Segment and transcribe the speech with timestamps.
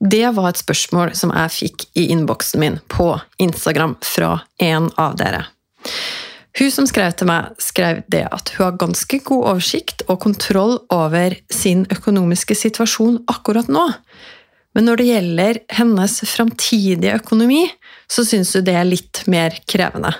[0.00, 5.16] Det var et spørsmål som jeg fikk i innboksen min på Instagram fra en av
[5.16, 5.46] dere.
[6.56, 10.78] Hun som skrev til meg, skrev det at hun har ganske god oversikt og kontroll
[10.92, 13.84] over sin økonomiske situasjon akkurat nå.
[14.76, 17.62] Men når det gjelder hennes framtidige økonomi,
[18.08, 20.12] så syns hun det er litt mer krevende.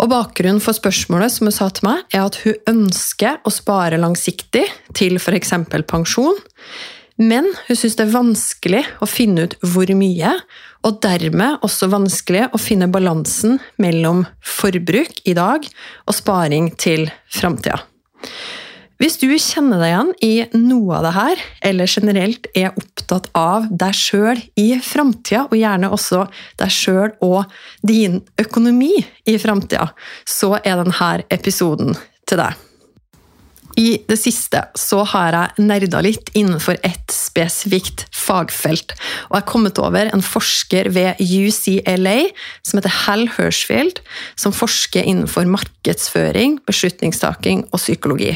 [0.00, 4.00] Og Bakgrunnen for spørsmålet som hun sa til meg, er at hun ønsker å spare
[4.00, 4.64] langsiktig
[4.96, 5.52] til f.eks.
[5.88, 6.40] pensjon,
[7.20, 10.32] men hun syns det er vanskelig å finne ut hvor mye,
[10.86, 15.66] og dermed også vanskelig å finne balansen mellom forbruk i dag
[16.06, 17.82] og sparing til framtida.
[19.00, 23.68] Hvis du kjenner deg igjen i noe av det her, eller generelt er opptatt av
[23.68, 26.26] deg sjøl i framtida, og gjerne også
[26.60, 27.48] deg sjøl og
[27.80, 29.88] din økonomi i framtida,
[30.28, 31.96] så er denne episoden
[32.28, 32.69] til deg.
[33.78, 38.94] I det siste så har jeg nerda litt innenfor ett spesifikt fagfelt,
[39.28, 42.16] og jeg har kommet over en forsker ved UCLA
[42.66, 44.02] som heter Hal Hirschfield,
[44.34, 48.34] som forsker innenfor markedsføring, beslutningstaking og psykologi.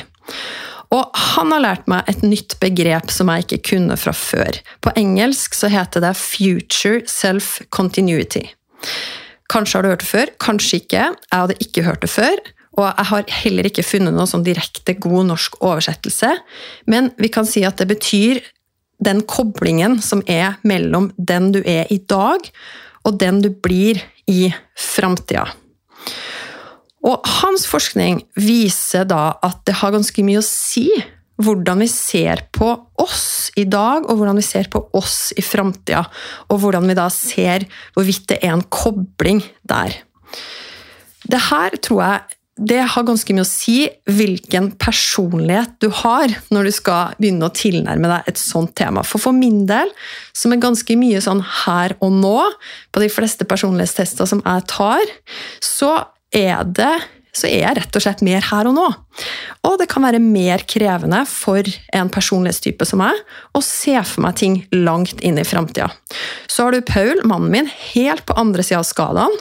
[0.94, 4.60] Og han har lært meg et nytt begrep som jeg ikke kunne fra før.
[4.84, 8.46] På engelsk så heter det future self-continuity.
[9.50, 11.08] Kanskje har du hørt det før, kanskje ikke.
[11.10, 12.38] Jeg hadde ikke hørt det før.
[12.74, 16.32] Og jeg har heller ikke funnet noen sånn direkte god norsk oversettelse.
[16.90, 18.42] Men vi kan si at det betyr
[19.04, 22.46] den koblingen som er mellom den du er i dag,
[23.04, 24.48] og den du blir i
[24.78, 25.46] framtida.
[27.04, 30.88] Og hans forskning viser da at det har ganske mye å si
[31.42, 32.68] hvordan vi ser på
[33.02, 36.04] oss i dag, og hvordan vi ser på oss i framtida.
[36.48, 39.98] Og hvordan vi da ser hvorvidt det er en kobling der.
[41.26, 46.68] Det her tror jeg det har ganske mye å si hvilken personlighet du har når
[46.68, 49.02] du skal begynne å tilnærme deg et sånt tema.
[49.02, 49.90] For for min del,
[50.36, 52.38] som er ganske mye sånn her og nå
[52.94, 55.14] på de fleste personlighetstester som jeg tar,
[55.58, 55.96] så
[56.34, 56.94] er det
[57.34, 58.86] så er jeg rett og slett mer her og nå.
[59.64, 63.18] Og det kan være mer krevende for en personlighetstype som meg
[63.54, 65.88] å se for meg ting langt inn i framtida.
[66.50, 69.34] Så har du Paul, mannen min, helt på andre sida av skalaen.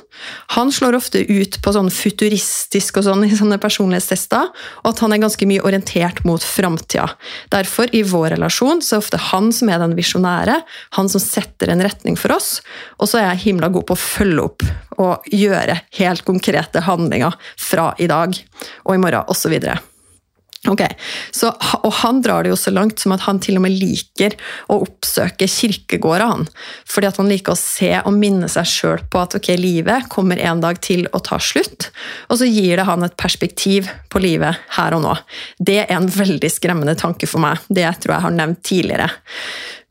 [0.55, 4.49] Han slår ofte ut på sånn futuristisk og sånn i sånne personlighetstester,
[4.83, 7.09] og at han er ganske mye orientert mot framtida.
[7.53, 10.61] Derfor, i vår relasjon, så er det ofte han som er den visjonære,
[10.97, 12.55] han som setter en retning for oss,
[12.97, 14.65] og så er jeg himla god på å følge opp
[14.97, 18.35] og gjøre helt konkrete handlinger fra i dag
[18.83, 19.57] og i morgen osv.
[20.63, 20.95] Okay.
[21.31, 21.49] så,
[21.83, 24.37] og Han drar det jo så langt som at han til og med liker
[24.71, 26.23] å oppsøke kirkegårder.
[26.23, 26.47] han,
[26.87, 30.39] Fordi at han liker å se og minne seg sjøl på at ok, livet kommer
[30.39, 31.89] en dag til å ta slutt.
[32.31, 35.17] Og så gir det han et perspektiv på livet her og nå.
[35.59, 37.59] Det er en veldig skremmende tanke for meg.
[37.67, 39.11] Det tror jeg har nevnt tidligere.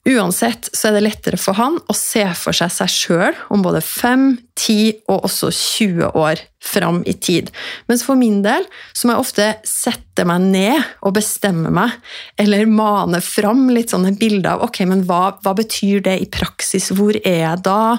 [0.02, 3.78] Uansett så er det lettere for han å se for seg seg sjøl om både
[3.86, 4.24] 5,
[4.58, 7.52] 10 og også 20 år fram i tid.
[7.86, 8.66] Mens for min del
[8.98, 11.94] så må jeg ofte sette meg ned og bestemme meg,
[12.34, 16.90] eller mane fram litt sånne bilder av ok, men hva, hva betyr det i praksis,
[16.98, 17.94] hvor er jeg da?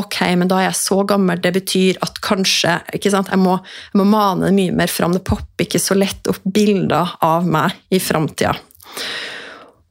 [0.00, 3.60] Ok, men da er jeg så gammel, det betyr at kanskje ikke sant, Jeg må,
[3.92, 7.44] jeg må mane det mye mer fram, det popper ikke så lett opp bilder av
[7.44, 8.56] meg i framtida.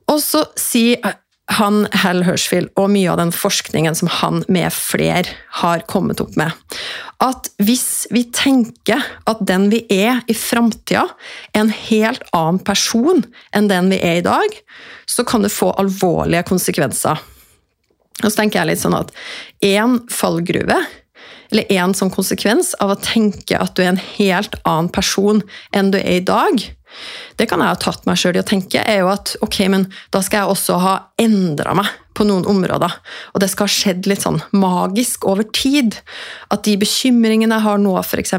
[0.09, 0.97] Og så sier
[1.57, 6.37] han, Hal Hirschfield, og mye av den forskningen som han med flere har kommet opp
[6.39, 6.55] med,
[7.21, 11.05] at hvis vi tenker at den vi er i framtida,
[11.53, 13.25] er en helt annen person
[13.55, 14.57] enn den vi er i dag,
[15.05, 17.19] så kan det få alvorlige konsekvenser.
[18.21, 19.13] Og så tenker jeg litt sånn at
[19.65, 20.79] én fallgruve
[21.51, 25.41] eller en sånn konsekvens av å tenke at du er en helt annen person
[25.75, 26.63] enn du er i dag,
[27.39, 29.87] det kan jeg ha tatt meg sjøl i å tenke, er jo at ok, men
[30.13, 32.93] da skal jeg også ha endra meg på noen områder.
[33.33, 35.97] Og det skal ha skjedd litt sånn magisk over tid.
[36.51, 38.37] At de bekymringene jeg har nå, f.eks.,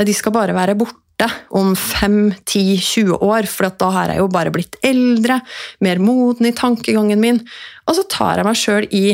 [0.00, 4.78] de skal bare være borte om 5-10-20 år, for da har jeg jo bare blitt
[4.86, 5.40] eldre,
[5.84, 7.42] mer moden i tankegangen min.
[7.90, 9.04] Og så tar jeg meg sjøl i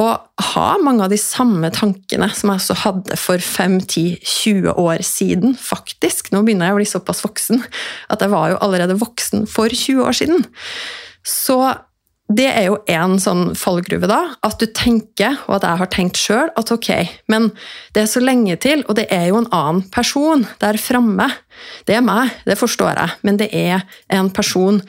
[0.00, 5.54] og ha mange av de samme tankene som jeg også hadde for 5-10-20 år siden,
[5.54, 6.32] faktisk.
[6.34, 7.62] Nå begynner jeg å bli såpass voksen
[8.10, 10.46] at jeg var jo allerede voksen for 20 år siden.
[11.22, 11.60] Så
[12.32, 14.34] det er jo en sånn fallgruve, da.
[14.42, 16.90] At du tenker, og at jeg har tenkt sjøl, at ok,
[17.30, 17.50] men
[17.94, 21.28] det er så lenge til, og det er jo en annen person der framme.
[21.86, 23.84] Det er meg, det forstår jeg, men det er
[24.16, 24.80] en person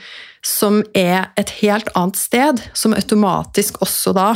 [0.45, 4.29] som er et helt annet sted, som automatisk også da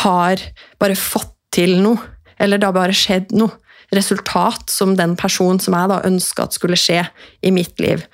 [0.00, 0.40] har
[0.80, 2.00] bare fått til noe,
[2.40, 3.58] eller det har bare skjedd noe
[3.92, 7.02] resultat som den personen som jeg da ønska at skulle skje
[7.44, 8.06] i mitt liv.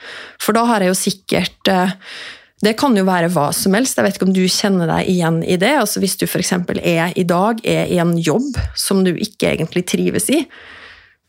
[0.43, 1.95] For da har jeg jo sikkert eh,
[2.65, 3.99] det kan jo være hva som helst.
[3.99, 5.77] Jeg vet ikke om du kjenner deg igjen i det.
[5.79, 6.57] Altså hvis du f.eks.
[6.83, 10.43] er i dag er i en jobb som du ikke egentlig trives i,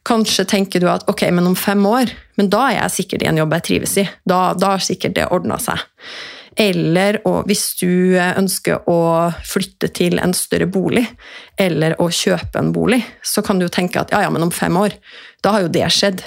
[0.10, 2.10] kanskje tenker du at ok, men om fem år
[2.40, 4.06] Men da er jeg sikkert i en jobb jeg trives i.
[4.26, 5.82] Da, har sikkert det ordna seg.
[6.60, 9.00] Eller hvis du ønsker å
[9.48, 11.06] flytte til en større bolig,
[11.56, 14.76] eller å kjøpe en bolig, så kan du tenke at ja, ja, men om fem
[14.76, 14.98] år,
[15.44, 16.26] da har jo det skjedd.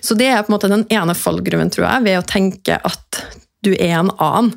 [0.00, 3.22] Så det er på en måte den ene fallgruven, tror jeg, ved å tenke at
[3.62, 4.54] du er en annen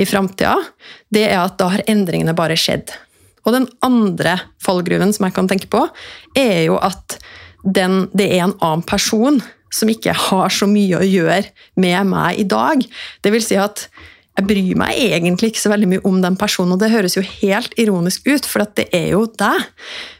[0.00, 0.56] i framtida,
[1.12, 2.92] det er at da har endringene bare skjedd.
[3.44, 5.84] Og den andre fallgruven som jeg kan tenke på,
[6.38, 7.18] er jo at
[7.64, 9.40] den, det er en annen person
[9.74, 11.48] som ikke har så mye å gjøre
[11.82, 12.84] med meg i dag.
[13.24, 13.88] Det vil si at
[14.34, 17.22] jeg bryr meg egentlig ikke så veldig mye om den personen, og det høres jo
[17.22, 19.66] helt ironisk ut, for det er jo deg.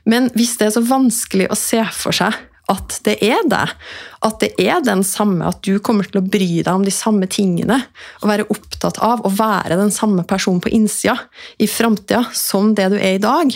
[0.06, 2.36] Men hvis det er så vanskelig å se for seg
[2.72, 3.72] at det er deg,
[4.24, 7.26] At det er den samme, at du kommer til å bry deg om de samme
[7.28, 7.76] tingene.
[8.22, 11.18] Og være opptatt av å være den samme personen på innsida
[11.60, 13.52] i framtida som det du er i dag.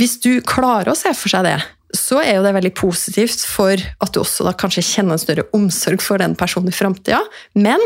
[0.00, 1.58] Hvis du klarer å se for seg det,
[1.94, 5.46] så er jo det veldig positivt for at du også da kanskje kjenner en større
[5.56, 7.20] omsorg for den personen i framtida.
[7.54, 7.80] Men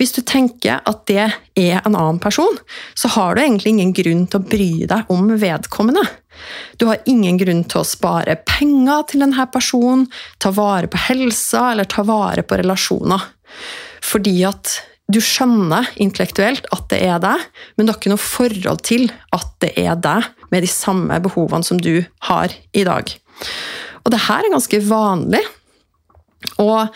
[0.00, 1.28] hvis du tenker at det
[1.58, 2.58] er en annen person,
[2.98, 6.04] så har du egentlig ingen grunn til å bry deg om vedkommende.
[6.80, 10.08] Du har ingen grunn til å spare penger til denne personen,
[10.42, 13.28] ta vare på helsa eller ta vare på relasjoner.
[14.02, 14.80] Fordi at
[15.12, 17.42] du skjønner intellektuelt at det er deg,
[17.76, 21.66] men du har ikke noe forhold til at det er deg med de samme behovene
[21.66, 23.12] som du har i dag.
[24.02, 25.42] Og det her er ganske vanlig.
[26.62, 26.88] Og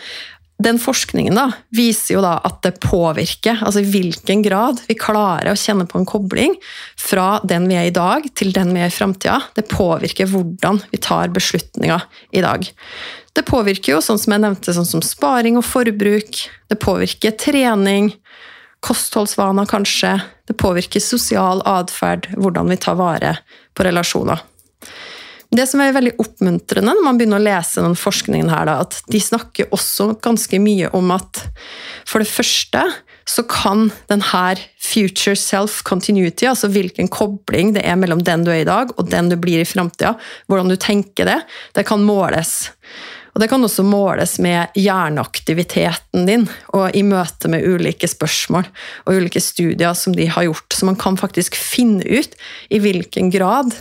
[0.57, 5.51] den forskningen da, viser jo da at det påvirker, altså i hvilken grad vi klarer
[5.51, 6.55] å kjenne på en kobling
[6.97, 9.37] fra den vi er i dag, til den vi er i framtida.
[9.53, 12.65] Det påvirker hvordan vi tar beslutninger i dag.
[13.37, 16.41] Det påvirker jo, sånn som jeg nevnte, sånn som sparing og forbruk.
[16.73, 18.09] Det påvirker trening,
[18.81, 20.15] kostholdsvaner kanskje.
[20.49, 23.37] Det påvirker sosial atferd, hvordan vi tar vare
[23.77, 24.41] på relasjoner.
[25.55, 29.19] Det som er veldig oppmuntrende når man begynner å lese den forskningen, her, at de
[29.23, 31.43] snakker også ganske mye om at
[32.07, 32.83] for det første
[33.27, 38.63] så kan denne future self continuity, altså hvilken kobling det er mellom den du er
[38.63, 40.15] i dag og den du blir i framtida,
[40.47, 41.41] hvordan du tenker det,
[41.75, 42.69] det kan måles.
[43.35, 48.65] Og Det kan også måles med hjerneaktiviteten din og i møte med ulike spørsmål
[49.05, 50.73] og ulike studier som de har gjort.
[50.73, 52.33] Så man kan faktisk finne ut
[52.73, 53.75] i hvilken grad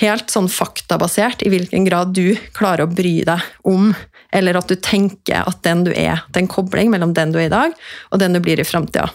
[0.00, 3.92] helt sånn faktabasert i hvilken grad du klarer å bry deg om,
[4.34, 7.40] eller at du tenker at den du er, det er en kobling mellom den du
[7.40, 7.74] er i dag,
[8.10, 9.08] og den du blir i framtida.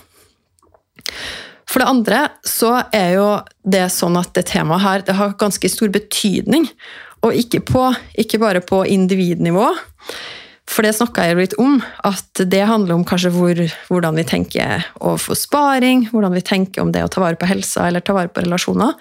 [1.71, 3.29] For det andre så er jo
[3.63, 6.67] det sånn at det temaet her det har ganske stor betydning.
[7.21, 7.85] Og ikke, på,
[8.19, 9.67] ikke bare på individnivå,
[10.71, 14.85] for det snakka jeg litt om, at det handler om kanskje hvor, hvordan vi tenker
[15.01, 18.31] overfor sparing, hvordan vi tenker om det å ta vare på helsa eller ta vare
[18.31, 18.95] på relasjoner.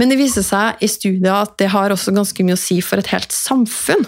[0.00, 3.02] Men det viser seg i studier at det har også ganske mye å si for
[3.02, 4.06] et helt samfunn.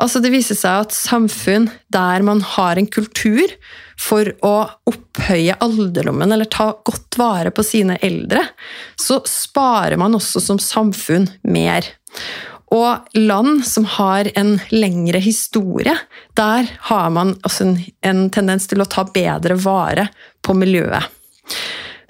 [0.00, 3.52] Altså Det viser seg at samfunn der man har en kultur
[4.00, 4.54] for å
[4.88, 8.44] opphøye alderdommen eller ta godt vare på sine eldre,
[8.96, 11.90] så sparer man også som samfunn mer.
[12.72, 15.96] Og land som har en lengre historie,
[16.38, 20.08] der har man også en, en tendens til å ta bedre vare
[20.44, 21.17] på miljøet.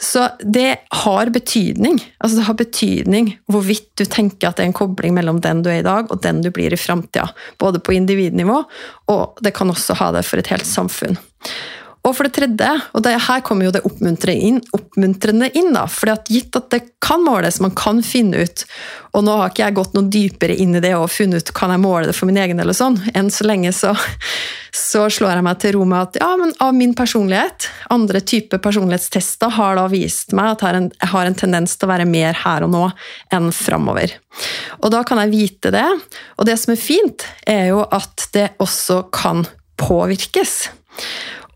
[0.00, 1.99] Så det har betydning.
[2.19, 5.73] Altså det har betydning hvorvidt du tenker at det er en kobling mellom den du
[5.73, 7.26] er i dag, og den du blir i framtida.
[7.59, 8.61] Både på individnivå,
[9.11, 11.19] og det kan også ha det for et helt samfunn.
[12.09, 15.85] Og for det tredje, og det, her kommer jo det oppmuntrende inn, oppmuntrende inn da,
[15.85, 18.65] at gitt at det kan måles, man kan finne ut
[19.17, 21.73] Og nå har ikke jeg gått noe dypere inn i det og funnet ut kan
[21.73, 22.99] jeg måle det for min egen del, og sånn.
[23.17, 23.95] Enn så lenge så,
[24.75, 28.62] så, slår jeg meg til ro med at ja, men av min personlighet, andre typer
[28.62, 32.67] personlighetstester har da vist meg at jeg har en tendens til å være mer her
[32.67, 32.85] og nå
[33.35, 34.17] enn framover.
[34.81, 35.87] Og da kan jeg vite det.
[36.38, 39.47] Og det som er fint, er jo at det også kan
[39.81, 40.69] påvirkes.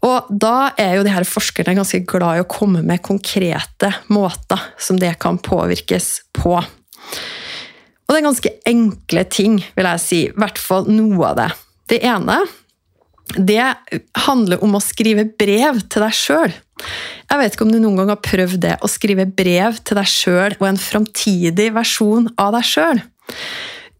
[0.02, 4.64] Og da er jo de her forskerne ganske glad i å komme med konkrete måter
[4.80, 6.56] som det kan påvirkes på.
[6.58, 10.18] Og det er ganske enkle ting, vil jeg si.
[10.26, 11.48] I hvert fall noe av det.
[11.92, 12.42] Det ene
[13.32, 13.62] det
[14.26, 16.52] handler om å skrive brev til deg sjøl.
[17.30, 20.10] Jeg vet ikke om du noen gang har prøvd det, å skrive brev til deg
[20.10, 23.00] sjøl og en framtidig versjon av deg sjøl.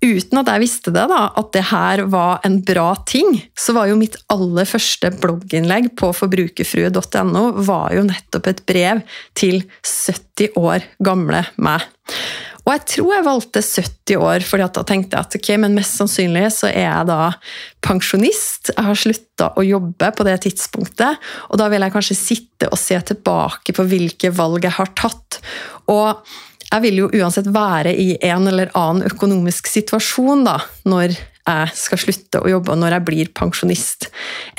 [0.03, 3.87] Uten at jeg visste det, da, at det her var en bra ting, så var
[3.87, 9.05] jo mitt aller første blogginnlegg på forbrukerfrue.no var jo nettopp et brev
[9.39, 11.87] til 70 år gamle meg.
[12.63, 15.99] Og jeg tror jeg valgte 70 år, fordi da tenkte jeg at ok, men mest
[15.99, 17.33] sannsynlig så er jeg da
[17.83, 18.71] pensjonist.
[18.71, 21.19] Jeg har slutta å jobbe på det tidspunktet,
[21.51, 25.41] og da vil jeg kanskje sitte og se tilbake på hvilke valg jeg har tatt.
[25.91, 26.23] Og
[26.73, 30.57] jeg vil jo uansett være i en eller annen økonomisk situasjon da,
[30.89, 34.07] når jeg skal slutte å jobbe, når jeg blir pensjonist.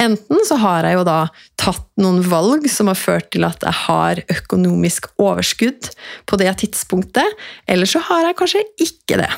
[0.01, 1.19] Enten så har jeg jo da
[1.59, 5.93] tatt noen valg som har ført til at jeg har økonomisk overskudd
[6.27, 7.39] på det tidspunktet,
[7.71, 9.31] eller så har jeg kanskje ikke det.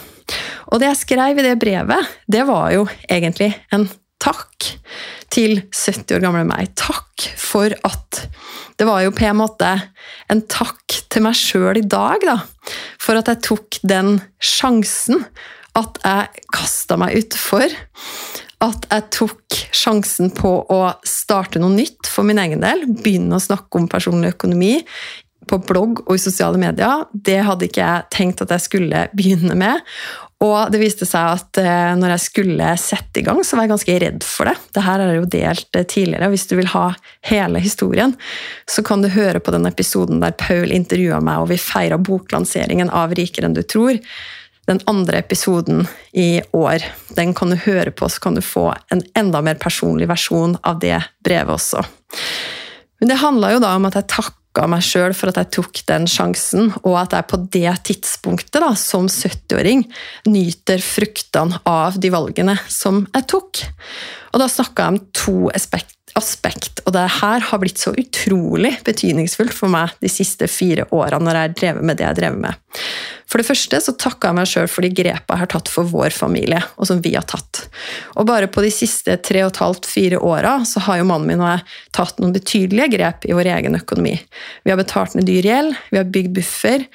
[0.74, 3.86] Og det jeg skrev i det brevet, det var jo egentlig en
[4.26, 4.72] takk
[5.34, 6.72] til 70 år gamle meg.
[6.80, 8.26] Takk for at
[8.76, 9.70] Det var jo på en måte
[10.28, 12.42] en takk til meg sjøl i dag, da.
[13.00, 15.24] For at jeg tok den sjansen.
[15.80, 17.72] At jeg kasta meg utfor.
[18.66, 22.84] At jeg tok sjansen på å starte noe nytt for min egen del.
[23.00, 24.82] Begynne å snakke om personlig økonomi
[25.50, 27.06] på blogg og i sosiale medier.
[27.14, 29.84] Det hadde ikke jeg tenkt at jeg skulle begynne med.
[30.44, 33.72] Og det viste seg at eh, når jeg skulle sette i gang, så var jeg
[33.72, 34.56] ganske redd for det.
[34.76, 36.86] Dette er jo delt tidligere, og Hvis du vil ha
[37.30, 38.16] hele historien,
[38.68, 42.92] så kan du høre på den episoden der Paul intervjua meg, og vi feira boklanseringen
[42.92, 44.02] av Rikere enn du tror.
[44.68, 46.84] Den andre episoden i år.
[47.16, 50.82] Den kan du høre på, så kan du få en enda mer personlig versjon av
[50.84, 51.86] det brevet også.
[53.00, 55.52] Men det handla jo da om at jeg takka takka meg sjøl for at jeg
[55.58, 59.84] tok den sjansen, og at jeg på det tidspunktet, da, som 70-åring,
[60.32, 63.66] nyter fruktene av de valgene som jeg tok.
[64.32, 68.72] Og da snakka jeg om to aspekt, aspekt, og det her har blitt så utrolig
[68.88, 72.20] betydningsfullt for meg de siste fire åra når jeg har drevet med det jeg har
[72.20, 72.80] drevet med.
[73.26, 75.90] For det første så takka jeg meg sjøl for de grepa jeg har tatt for
[75.92, 77.66] vår familie, og som vi har tatt.
[78.16, 81.28] Og bare på de siste tre og et halvt, fire åra så har jo mannen
[81.34, 81.66] min og jeg
[82.00, 84.16] tatt noen betydelige grep i vår egen økonomi.
[84.64, 86.86] Vi har betalt ned dyr gjeld, vi har bygd buffer,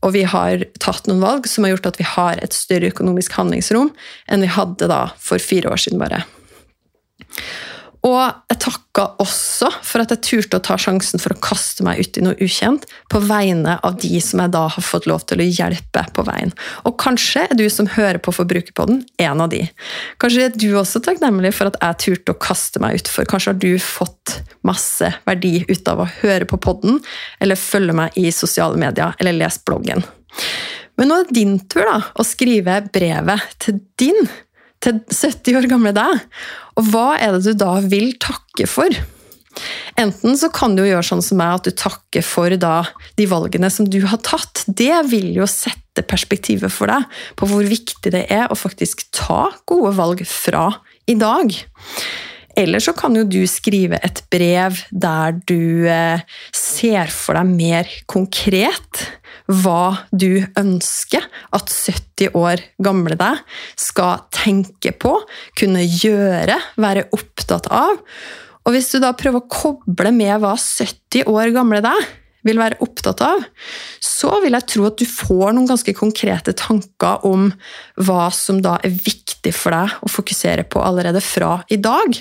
[0.00, 3.36] og vi har tatt noen valg som har gjort at vi har et større økonomisk
[3.36, 3.92] handlingsrom
[4.30, 6.24] enn vi hadde da for fire år siden bare.
[8.06, 8.16] Og
[8.48, 12.16] jeg takka også for at jeg turte å ta sjansen for å kaste meg ut
[12.16, 15.48] i noe ukjent på vegne av de som jeg da har fått lov til å
[15.48, 16.54] hjelpe på veien.
[16.88, 19.66] Og kanskje er du som hører på Forbrukerpodden, en av de.
[20.22, 23.28] Kanskje er du også takknemlig for at jeg turte å kaste meg utfor.
[23.28, 27.00] Kanskje har du fått masse verdi ut av å høre på podden,
[27.40, 30.04] eller følge meg i sosiale medier, eller lese bloggen.
[31.00, 34.28] Men nå er det din tur da, å skrive brevet til din
[34.84, 36.26] til 70 år gamle deg.
[36.80, 38.94] Og hva er det du da vil takke for?
[40.00, 42.80] Enten så kan du gjøre sånn som meg, at du takker for da,
[43.18, 44.64] de valgene som du har tatt.
[44.66, 49.48] Det vil jo sette perspektivet for deg på hvor viktig det er å faktisk ta
[49.68, 50.68] gode valg fra
[51.10, 51.52] i dag.
[52.58, 56.22] Eller så kan jo du skrive et brev der du eh,
[56.56, 59.04] ser for deg mer konkret
[59.50, 61.26] hva du ønsker
[61.56, 63.40] at 70 år gamle deg
[63.80, 65.16] skal tenke på,
[65.58, 67.98] kunne gjøre, være opptatt av.
[68.66, 72.08] Og hvis du da prøver å koble med hva 70 år gamle deg
[72.46, 73.44] vil være opptatt av,
[74.00, 77.50] så vil jeg tro at du får noen ganske konkrete tanker om
[78.00, 82.20] hva som da er viktig for deg å fokusere på allerede fra i dag.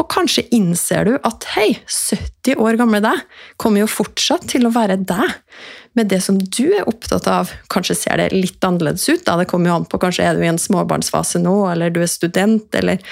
[0.00, 3.22] Og kanskje innser du at hei, 70 år gamle deg
[3.60, 5.38] kommer jo fortsatt til å være deg
[5.98, 7.52] med det som du er opptatt av.
[7.72, 9.36] Kanskje ser det litt annerledes ut, da.
[9.38, 12.10] det kommer jo an på kanskje er du i en småbarnsfase nå, eller du er
[12.10, 13.02] student, eller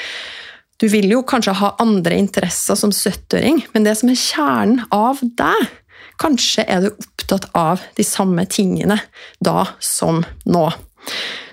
[0.80, 5.18] Du vil jo kanskje ha andre interesser som 70-åring, men det som er kjernen av
[5.20, 5.66] deg
[6.20, 9.00] Kanskje er du opptatt av de samme tingene
[9.40, 10.68] da som nå.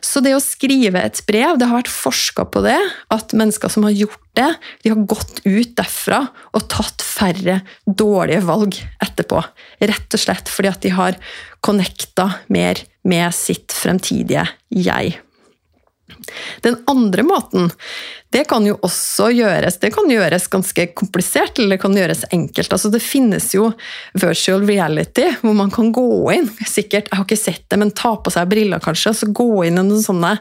[0.03, 2.77] Så det å skrive et brev, det har vært forska på det,
[3.13, 4.50] at mennesker som har gjort det,
[4.83, 6.21] de har gått ut derfra
[6.51, 9.41] og tatt færre dårlige valg etterpå.
[9.79, 11.19] Rett og slett fordi at de har
[11.65, 15.17] connecta mer med sitt fremtidige jeg.
[16.61, 17.71] Den andre måten
[18.33, 22.73] det kan jo også gjøres det kan gjøres ganske komplisert, eller det kan gjøres enkelt.
[22.75, 23.69] Altså, det finnes jo
[24.19, 28.15] virtual reality, hvor man kan gå inn sikkert, Jeg har ikke sett det, men ta
[28.19, 30.35] på seg briller, kanskje, og gå inn i noen sånne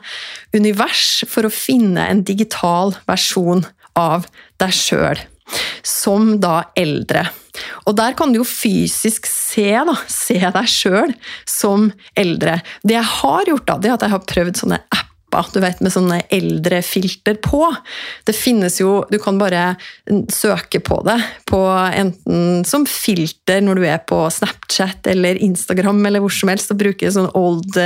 [0.56, 3.64] univers for å finne en digital versjon
[3.96, 4.26] av
[4.58, 5.23] deg sjøl.
[5.87, 7.28] Som da eldre.
[7.87, 11.14] Og der kan du jo fysisk se, da, se deg sjøl
[11.49, 12.58] som eldre.
[12.82, 15.06] Det jeg har gjort, da, det er at jeg har prøvd sånne apper
[15.37, 17.62] lapper du vet, med sånne eldre filter på.
[18.26, 19.76] Det finnes jo Du kan bare
[20.33, 21.16] søke på det
[21.49, 21.61] på
[21.95, 26.81] enten som filter når du er på Snapchat eller Instagram eller hvor som helst og
[26.81, 27.76] bruker sånn old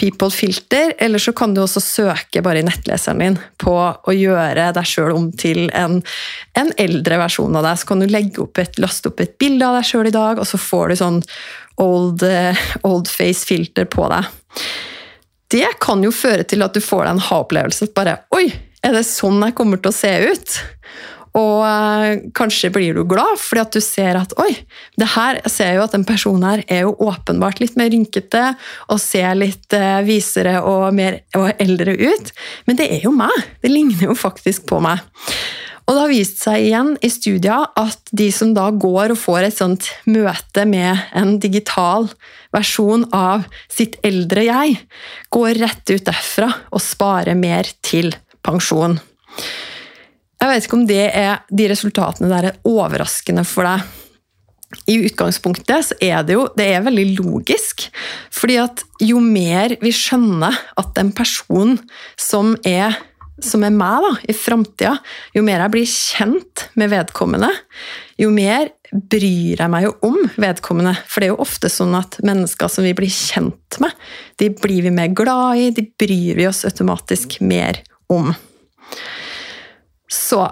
[0.00, 4.88] people-filter, eller så kan du også søke bare i nettleseren din på å gjøre deg
[4.88, 6.00] sjøl om til en,
[6.58, 7.80] en, eldre versjon av deg.
[7.80, 10.40] Så kan du legge opp et, laste opp et bilde av deg sjøl i dag,
[10.40, 11.20] og så får du sånn
[11.80, 12.24] old,
[12.86, 14.30] old face-filter på deg.
[15.50, 17.90] Det kan jo føre til at du får deg en ha-opplevelse.
[17.96, 18.46] Bare Oi,
[18.86, 20.60] er det sånn jeg kommer til å se ut?
[21.38, 24.50] Og øh, kanskje blir du glad fordi at du ser at oi,
[24.98, 28.48] det her jeg ser jo at den personen her er jo åpenbart litt mer rynkete
[28.90, 32.34] og ser litt øh, visere og, mer, og eldre ut.
[32.66, 33.36] Men det er jo meg!
[33.62, 35.06] Det ligner jo faktisk på meg.
[35.86, 39.46] Og det har vist seg igjen i studier at de som da går og får
[39.46, 42.10] et sånt møte med en digital
[42.54, 44.76] versjon av sitt eldre jeg,
[45.32, 48.12] går rett ut derfra og sparer mer til
[48.44, 48.98] pensjon.
[50.40, 53.84] Jeg vet ikke om det er, de resultatene der er overraskende for deg.
[54.86, 57.88] I utgangspunktet så er det jo det er veldig logisk.
[58.30, 61.78] fordi at jo mer vi skjønner at en person
[62.16, 62.94] som er,
[63.46, 64.96] som er meg da, i framtida,
[65.36, 67.50] jo mer jeg blir kjent med vedkommende,
[68.20, 70.96] jo mer bryr jeg meg jo om vedkommende.
[71.06, 73.94] For det er jo ofte sånn at mennesker som vi blir kjent med,
[74.42, 78.32] de blir vi mer glad i, de bryr vi oss automatisk mer om.
[80.10, 80.42] Så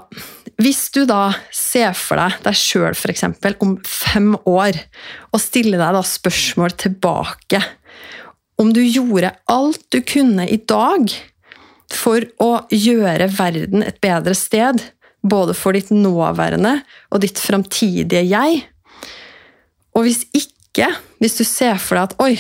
[0.59, 3.25] hvis du da ser for deg deg sjøl f.eks.
[3.63, 4.79] om fem år,
[5.33, 7.61] og stiller deg da spørsmål tilbake
[8.59, 11.13] Om du gjorde alt du kunne i dag
[11.95, 14.83] for å gjøre verden et bedre sted,
[15.23, 16.79] både for ditt nåværende
[17.11, 18.63] og ditt framtidige jeg
[19.97, 22.35] Og hvis ikke, hvis du ser for deg at oi,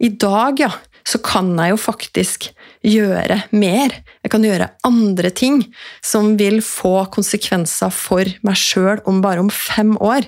[0.00, 0.70] i dag, ja,
[1.06, 2.48] så kan jeg jo faktisk
[2.86, 3.94] gjøre mer.
[4.24, 5.60] Jeg kan gjøre andre ting
[6.04, 10.26] som vil få konsekvenser for meg sjøl om bare om fem år.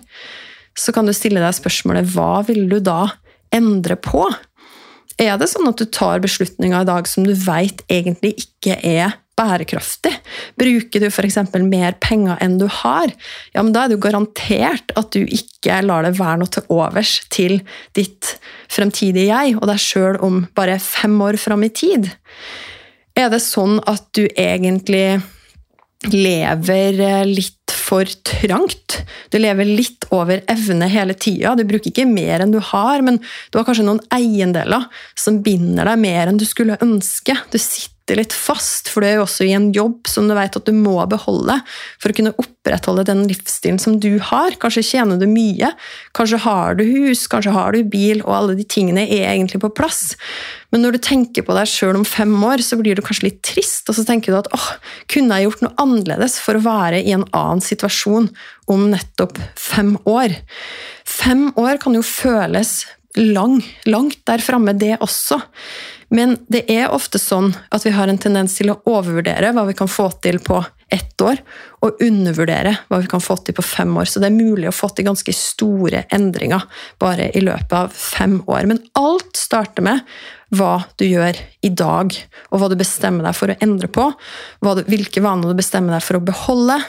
[0.78, 3.08] Så kan du stille deg spørsmålet hva vil du da
[3.54, 4.26] endre på?
[5.18, 9.16] Er det sånn at du tar beslutninger i dag som du veit egentlig ikke er
[9.38, 10.12] bærekraftig?
[10.58, 11.40] Bruker du f.eks.
[11.66, 13.10] mer penger enn du har,
[13.54, 16.70] ja, men da er det jo garantert at du ikke lar det være noe til
[16.74, 17.58] overs til
[17.98, 18.36] ditt
[18.70, 22.10] fremtidige jeg og deg sjøl om bare fem år fram i tid.
[23.18, 25.18] Er det sånn at du egentlig
[26.14, 27.57] lever litt
[27.88, 29.00] for trangt.
[29.32, 31.54] Du lever litt over evne hele tida.
[31.56, 33.20] Du bruker ikke mer enn du har, men
[33.50, 37.36] du har kanskje noen eiendeler som binder deg mer enn du skulle ønske.
[37.52, 40.56] Du sitter litt fast, for du er jo også i en jobb som du vet
[40.56, 41.58] at du må beholde
[42.00, 44.56] for å kunne opprettholde den livsstilen som du har.
[44.60, 45.72] Kanskje tjener du mye,
[46.16, 49.72] kanskje har du hus, kanskje har du bil, og alle de tingene er egentlig på
[49.76, 50.12] plass.
[50.72, 53.40] Men når du tenker på deg sjøl om fem år, så blir du kanskje litt
[53.46, 54.68] trist, og så tenker du at åh,
[55.08, 58.28] kunne jeg gjort noe annerledes for å være i en annen situasjon
[58.68, 60.36] om nettopp fem år?
[61.08, 62.82] Fem år kan jo føles
[63.16, 65.40] lang, langt der framme, det også.
[66.14, 69.76] Men det er ofte sånn at vi har en tendens til å overvurdere hva vi
[69.76, 71.36] kan få til på ett år,
[71.84, 74.08] og undervurdere hva vi kan få til på fem år.
[74.08, 76.64] Så det er mulig å få til ganske store endringer
[77.00, 78.64] bare i løpet av fem år.
[78.70, 80.00] Men alt starter med
[80.54, 82.14] hva du gjør i dag,
[82.50, 84.08] og hva du bestemmer deg for å endre på.
[84.64, 86.80] Du, hvilke vaner du bestemmer deg for å beholde,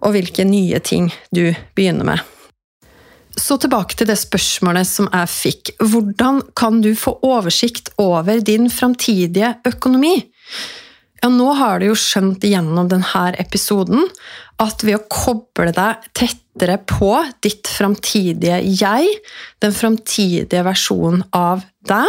[0.00, 2.28] og hvilke nye ting du begynner med.
[3.38, 5.72] Så tilbake til det spørsmålet som jeg fikk.
[5.78, 10.16] Hvordan kan du få oversikt over din framtidige økonomi?
[11.20, 14.06] Ja, nå har du jo skjønt gjennom denne episoden
[14.60, 16.08] at ved å koble deg
[16.60, 19.08] tettere på ditt framtidige jeg,
[19.60, 22.08] den framtidige versjonen av deg,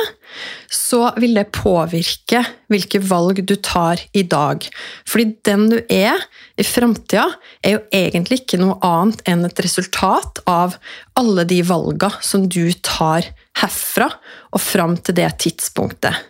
[0.67, 4.63] så vil det påvirke hvilke valg du tar i dag.
[5.07, 6.19] Fordi den du er
[6.59, 7.29] i framtida,
[7.63, 10.75] er jo egentlig ikke noe annet enn et resultat av
[11.15, 14.11] alle de valga som du tar herfra
[14.51, 16.27] og fram til det tidspunktet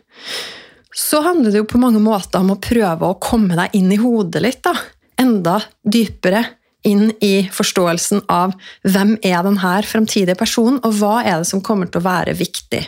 [0.92, 4.00] så handler det jo på mange måter om å prøve å komme deg inn i
[4.02, 4.60] hodet litt.
[4.60, 4.74] da.
[5.24, 5.56] Enda
[5.88, 6.42] dypere
[6.88, 8.56] inn i forståelsen av
[8.88, 12.84] hvem er denne fremtidige personen, og hva er det som kommer til å være viktig.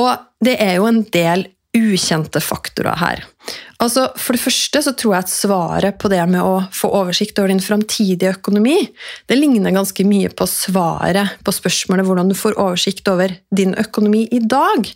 [0.00, 0.12] Og
[0.44, 3.22] det er jo en del ukjente faktorer her.
[3.82, 7.38] Altså, For det første så tror jeg at svaret på det med å få oversikt
[7.40, 8.76] over din framtidige økonomi,
[9.26, 14.24] det ligner ganske mye på svaret på spørsmålet hvordan du får oversikt over din økonomi
[14.30, 14.86] i dag.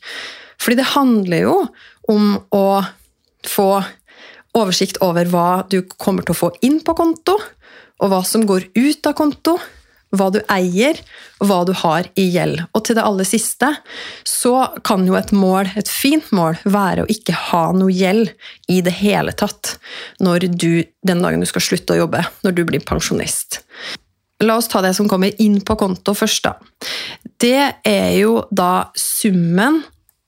[0.59, 1.57] Fordi det handler jo
[2.09, 2.67] om å
[3.47, 3.71] få
[4.57, 7.37] oversikt over hva du kommer til å få inn på konto,
[7.99, 9.57] og hva som går ut av konto,
[10.17, 10.97] hva du eier,
[11.39, 12.63] og hva du har i gjeld.
[12.73, 13.71] Og til det aller siste
[14.27, 14.55] så
[14.87, 18.33] kan jo et mål, et fint mål, være å ikke ha noe gjeld
[18.73, 19.77] i det hele tatt
[20.25, 23.63] når du, den dagen du skal slutte å jobbe, når du blir pensjonist.
[24.47, 26.55] La oss ta det som kommer inn på konto først, da.
[27.39, 29.83] Det er jo da summen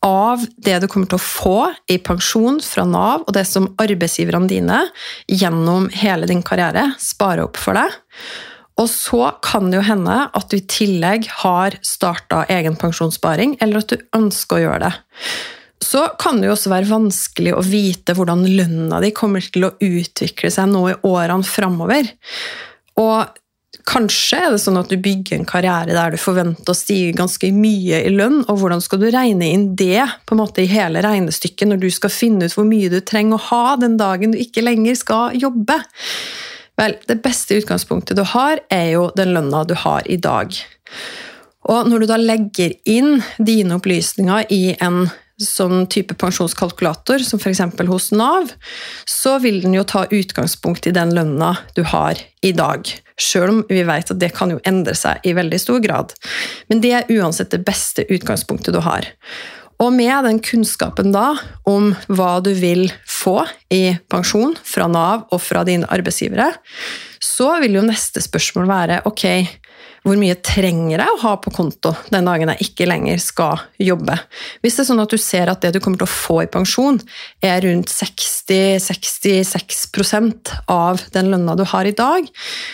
[0.05, 1.57] av det du kommer til å få
[1.93, 4.79] i pensjon fra Nav, og det som arbeidsgiverne dine
[5.29, 7.99] gjennom hele din karriere sparer opp for deg.
[8.81, 13.83] Og så kan det jo hende at du i tillegg har starta egen pensjonssparing, eller
[13.83, 14.95] at du ønsker å gjøre det.
[15.85, 19.75] Så kan det jo også være vanskelig å vite hvordan lønna di kommer til å
[19.85, 22.09] utvikle seg nå i årene framover.
[23.01, 23.37] Og
[23.88, 27.49] Kanskje er det sånn at du bygger en karriere der du forventer å stige ganske
[27.55, 31.03] mye i lønn, og hvordan skal du regne inn det på en måte i hele
[31.05, 34.40] regnestykket når du skal finne ut hvor mye du trenger å ha den dagen du
[34.40, 35.81] ikke lenger skal jobbe?
[36.81, 40.55] Vel, det beste utgangspunktet du har, er jo den lønna du har i dag.
[41.71, 45.05] Og når du da legger inn dine opplysninger i en
[45.40, 47.62] sånn type pensjonskalkulator, som f.eks.
[47.88, 48.53] hos Nav,
[49.09, 52.88] så vil den jo ta utgangspunkt i den lønna du har i dag.
[53.20, 56.14] Sjøl om vi vet at det kan jo endre seg i veldig stor grad.
[56.72, 59.09] Men det er uansett det beste utgangspunktet du har.
[59.81, 61.33] Og med den kunnskapen da
[61.68, 63.38] om hva du vil få
[63.72, 66.53] i pensjon fra Nav og fra dine arbeidsgivere,
[67.20, 69.24] så vil jo neste spørsmål være ok,
[70.05, 74.17] hvor mye trenger jeg å ha på konto den dagen jeg ikke lenger skal jobbe?
[74.65, 76.53] Hvis det er sånn at du ser at det du kommer til å få i
[76.53, 76.97] pensjon,
[77.45, 82.23] er rundt 60-66% av den lønna du har i dag,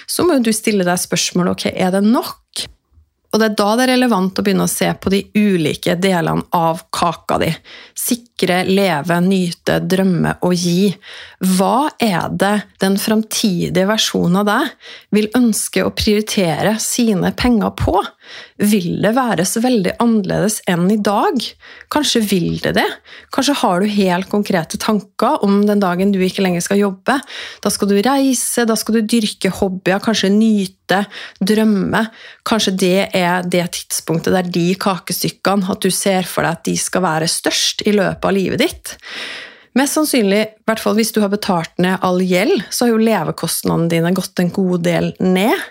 [0.07, 2.35] så må du stille deg spørsmålet ok, er det nok?
[3.37, 6.46] Og det er da det er relevant å begynne å se på de ulike delene
[6.57, 7.51] av kaka di.
[7.92, 10.88] Sikre, leve, nyte, drømme og gi.
[11.59, 18.01] Hva er det den framtidige versjonen av deg vil ønske å prioritere sine penger på?
[18.57, 21.41] Vil det være så veldig annerledes enn i dag?
[21.93, 22.87] Kanskje vil det det?
[23.35, 27.19] Kanskje har du helt konkrete tanker om den dagen du ikke lenger skal jobbe?
[27.65, 31.03] Da skal du reise, da skal du dyrke hobbyer, kanskje nyte,
[31.41, 32.07] drømme.
[32.47, 36.79] Kanskje det er det tidspunktet der de kakestykkene, at du ser for deg at de
[36.81, 38.97] skal være størst i løpet av livet ditt.
[39.77, 43.03] Mest sannsynlig, i hvert fall hvis du har betalt ned all gjeld, så har jo
[43.05, 45.67] levekostnadene dine gått en god del ned.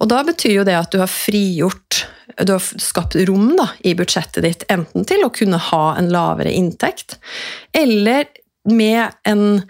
[0.00, 2.04] Og da betyr jo det at du har frigjort
[2.44, 6.52] Du har skapt rom da, i budsjettet ditt, enten til å kunne ha en lavere
[6.52, 7.16] inntekt,
[7.72, 8.26] eller
[8.68, 9.62] med en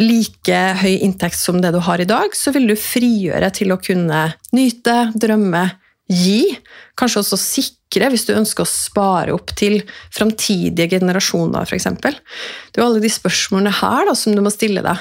[0.00, 3.80] like høy inntekt som det du har i dag, så vil du frigjøre til å
[3.82, 4.22] kunne
[4.56, 5.66] nyte, drømme,
[6.12, 6.56] gi.
[6.98, 9.80] Kanskje også sikre, hvis du ønsker å spare opp til
[10.12, 11.88] framtidige generasjoner, f.eks.
[12.02, 15.00] Det er jo alle de spørsmålene her da, som du må stille deg.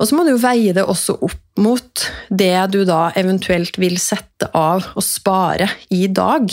[0.00, 4.48] Og så må du veie det også opp mot det du da eventuelt vil sette
[4.56, 6.48] av og spare i dag.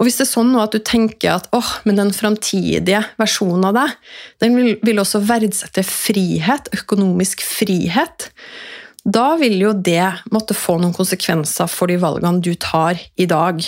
[0.00, 3.76] Og hvis det er sånn at du tenker at åh, men den framtidige versjonen av
[3.76, 3.96] deg,
[4.40, 8.30] den vil, vil også verdsette frihet, økonomisk frihet,
[9.04, 13.62] da vil jo det måtte få noen konsekvenser for de valgene du tar i dag.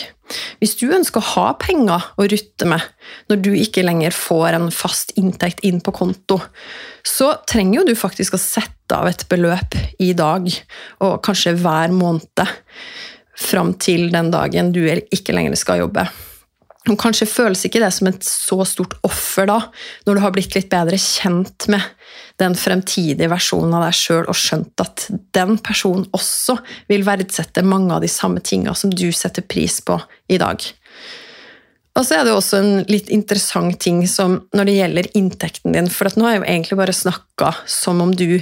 [0.60, 2.84] Hvis du ønsker å ha penger å rutte med
[3.30, 6.38] når du ikke lenger får en fast inntekt inn på konto,
[7.04, 10.48] så trenger jo du faktisk å sette av et beløp i dag,
[11.00, 12.44] og kanskje hver måned,
[13.42, 16.04] fram til den dagen du ikke lenger skal jobbe.
[16.90, 19.58] Og kanskje føles ikke det som et så stort offer da,
[20.06, 21.84] når du har blitt litt bedre kjent med
[22.42, 26.56] den fremtidige versjonen av deg sjøl og skjønt at den personen også
[26.90, 30.00] vil verdsette mange av de samme tinga som du setter pris på
[30.32, 30.64] i dag.
[31.92, 35.90] Og så er det også en litt interessant ting som når det gjelder inntekten din.
[35.92, 38.40] For nå har jeg jo egentlig bare snakka som om du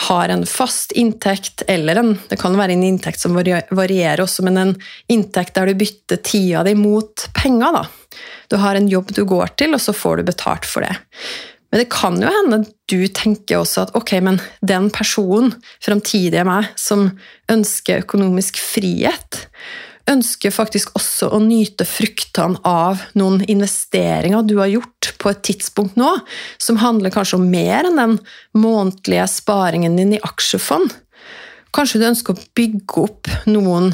[0.00, 4.56] har en fast inntekt, eller en Det kan være en inntekt som varierer også, men
[4.56, 4.74] en
[5.12, 7.72] inntekt der du bytter tida di mot penger.
[7.72, 7.84] da.
[8.48, 10.96] Du har en jobb du går til, og så får du betalt for det.
[11.70, 15.52] Men det kan jo hende du tenker også at ok, men den personen,
[15.84, 17.12] framtidige meg, som
[17.52, 19.44] ønsker økonomisk frihet,
[20.10, 25.98] ønsker faktisk også å nyte fruktene av noen investeringer du har gjort på et tidspunkt
[26.00, 26.12] nå,
[26.60, 28.16] som handler kanskje om mer enn den
[28.56, 30.92] månedlige sparingen din i aksjefond.
[31.70, 33.92] Kanskje du ønsker å bygge opp noen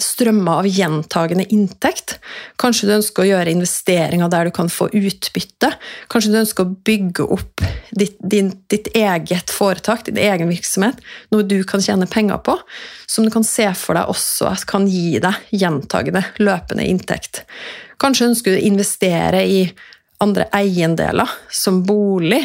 [0.00, 2.16] strømmer av gjentagende inntekt.
[2.60, 5.74] Kanskje du ønsker å gjøre investeringer der du kan få utbytte.
[6.12, 11.02] Kanskje du ønsker å bygge opp ditt, din, ditt eget foretak, din egen virksomhet,
[11.34, 12.56] noe du kan tjene penger på,
[13.06, 17.44] som du kan se for deg også at kan gi deg gjentagende, løpende inntekt.
[18.00, 19.60] Kanskje ønsker du å investere i
[20.24, 22.40] andre eiendeler, som bolig,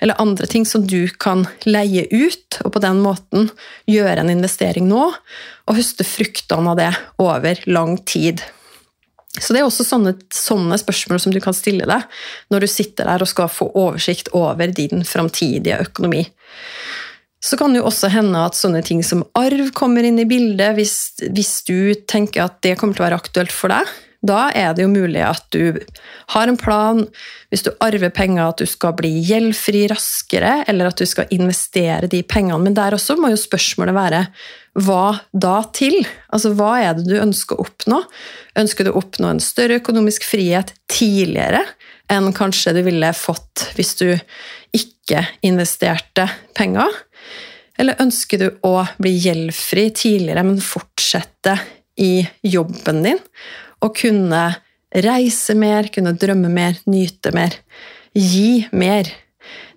[0.00, 3.50] eller andre ting som du kan leie ut, og på den måten
[3.90, 6.90] gjøre en investering nå og høste fruktene av det
[7.22, 8.42] over lang tid.
[9.38, 13.06] Så det er også sånne, sånne, spørsmål som du kan stille deg når du sitter
[13.06, 16.24] der og skal få oversikt over din framtidige økonomi.
[17.40, 20.74] Så kan det jo også hende at sånne ting som arv kommer inn i bildet,
[20.76, 20.96] hvis,
[21.32, 23.94] hvis du tenker at det kommer til å være aktuelt for deg.
[24.20, 25.78] Da er det jo mulig at du
[26.34, 27.06] har en plan,
[27.48, 32.10] hvis du arver penger, at du skal bli gjeldfri raskere, eller at du skal investere
[32.10, 32.60] de pengene.
[32.66, 34.24] Men der også må jo spørsmålet være
[34.84, 35.96] hva da til?
[36.30, 38.02] Altså hva er det du ønsker å oppnå?
[38.60, 41.64] Ønsker du å oppnå en større økonomisk frihet tidligere
[42.10, 44.08] enn kanskje du ville fått hvis du
[44.76, 46.28] ikke investerte
[46.58, 46.92] penger?
[47.80, 51.56] Eller ønsker du å bli gjeldfri tidligere, men fortsette
[51.96, 53.20] i jobben din?
[53.80, 54.44] Og kunne
[54.90, 57.56] reise mer, kunne drømme mer, nyte mer,
[58.14, 59.10] gi mer?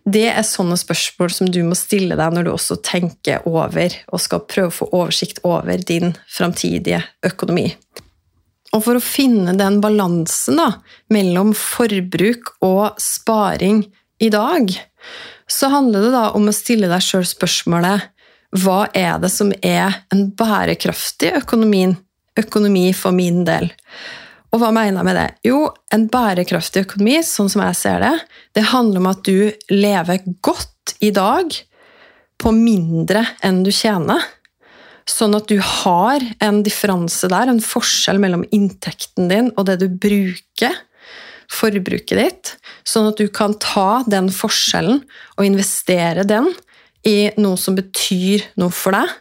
[0.04, 4.20] Det er sånne spørsmål som du må stille deg når du også tenker over og
[4.20, 7.70] skal prøve å få oversikt over din framtidige økonomi.
[8.74, 10.70] Og for å finne den balansen da,
[11.14, 13.86] mellom forbruk og sparing
[14.24, 14.74] i dag,
[15.48, 18.10] så handler det da om å stille deg sjøl spørsmålet
[18.64, 21.88] hva er det som er en bærekraftig økonomi,
[22.40, 23.70] økonomi for min del?
[24.54, 25.28] Og hva mener jeg med det?
[25.50, 28.14] Jo, en bærekraftig økonomi, sånn som jeg ser det,
[28.54, 31.56] det handler om at du lever godt i dag
[32.42, 34.22] på mindre enn du tjener.
[35.10, 39.88] Sånn at du har en differanse der, en forskjell mellom inntekten din og det du
[39.90, 40.78] bruker,
[41.54, 42.54] forbruket ditt,
[42.88, 45.02] sånn at du kan ta den forskjellen
[45.36, 46.48] og investere den
[47.06, 49.12] i noe som betyr noe for deg,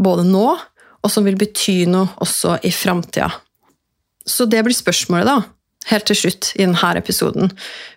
[0.00, 0.44] både nå,
[1.00, 3.30] og som vil bety noe også i framtida.
[4.26, 5.38] Så det blir spørsmålet, da,
[5.90, 7.52] helt til slutt i denne episoden.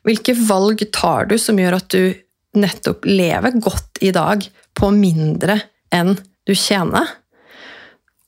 [0.08, 2.14] Hvilke valg tar du som gjør at du
[2.60, 4.46] nettopp lever godt i dag
[4.78, 5.60] på mindre
[5.94, 6.16] enn
[6.48, 7.10] du tjener?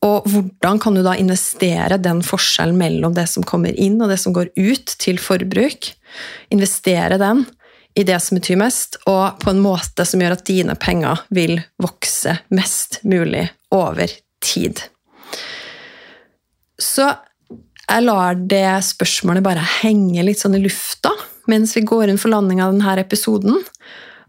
[0.05, 4.19] Og hvordan kan du da investere den forskjellen mellom det som kommer inn og det
[4.21, 5.89] som går ut til forbruk?
[6.53, 7.45] Investere den
[7.95, 11.55] i det som betyr mest, og på en måte som gjør at dine penger vil
[11.81, 14.11] vokse mest mulig over
[14.45, 14.81] tid.
[16.81, 17.07] Så
[17.85, 21.13] jeg lar det spørsmålet bare henge litt sånn i lufta
[21.49, 23.59] mens vi går inn for landing av denne episoden.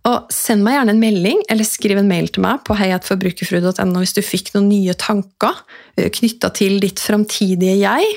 [0.06, 4.14] Og Send meg gjerne en melding eller skriv en mail til meg på heiatforbrukerfrue.no hvis
[4.14, 5.64] du fikk noen nye tanker
[5.96, 8.12] eh, knytta til ditt framtidige jeg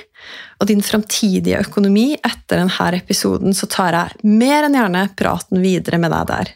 [0.59, 5.97] og din framtidige økonomi etter denne episoden, så tar jeg mer enn gjerne praten videre
[6.01, 6.51] med deg der.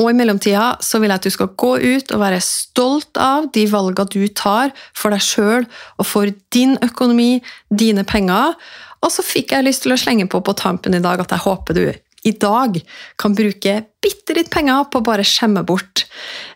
[0.00, 3.50] Og i mellomtida så vil jeg at du skal gå ut og være stolt av
[3.52, 5.66] de valgene du tar for deg sjøl
[5.98, 8.56] og for din økonomi, dine penger.
[9.04, 11.44] Og så fikk jeg lyst til å slenge på på tampen i dag at jeg
[11.44, 11.84] håper du
[12.22, 12.78] i dag
[13.18, 16.04] kan bruke bitte litt penger på å bare skjemme bort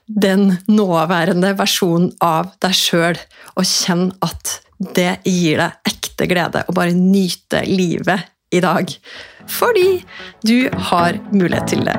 [0.06, 3.18] den nåværende versjonen av deg sjøl,
[3.58, 4.60] og kjenn at
[4.94, 8.92] det gir deg ekte glede å bare nyte livet i dag.
[9.50, 9.88] Fordi
[10.46, 11.98] du har mulighet til det.